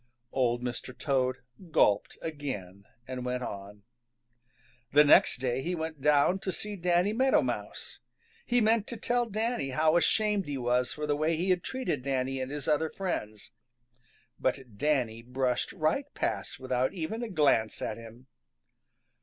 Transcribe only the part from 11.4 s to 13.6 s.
had treated Danny and his other friends.